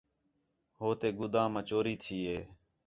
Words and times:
ہُو 0.79 0.89
تے 0.99 1.07
گُدام 1.17 1.53
آ 1.59 1.61
چوری 1.69 1.95
تھی 2.01 2.17
ہِے 2.27 2.39